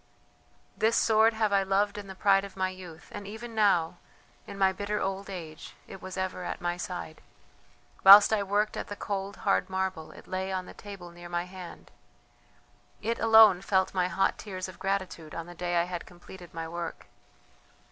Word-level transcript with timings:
"This 0.75 0.95
sword 0.95 1.33
have 1.35 1.53
I 1.53 1.61
loved 1.61 1.95
in 1.95 2.07
the 2.07 2.15
pride 2.15 2.43
of 2.43 2.57
my 2.57 2.69
youth, 2.69 3.09
and 3.11 3.27
even 3.27 3.53
now, 3.53 3.97
in 4.47 4.57
my 4.57 4.73
bitter 4.73 4.99
old 4.99 5.29
age, 5.29 5.75
it 5.85 6.01
was 6.01 6.17
ever 6.17 6.43
at 6.43 6.59
my 6.59 6.75
side. 6.75 7.21
Whilst 8.03 8.33
I 8.33 8.41
worked 8.41 8.75
at 8.75 8.87
the 8.87 8.95
cold, 8.95 9.35
hard 9.45 9.69
marble, 9.69 10.09
it 10.11 10.25
lay 10.25 10.51
on 10.51 10.65
the 10.65 10.73
table 10.73 11.11
near 11.11 11.29
my 11.29 11.43
hand; 11.43 11.91
it 13.03 13.19
alone 13.19 13.61
felt 13.61 13.93
my 13.93 14.07
hot 14.07 14.39
tears 14.39 14.67
of 14.67 14.79
gratitude 14.79 15.35
on 15.35 15.45
the 15.45 15.53
day 15.53 15.75
I 15.79 15.83
had 15.83 16.07
completed 16.07 16.51
my 16.51 16.67
work. 16.67 17.05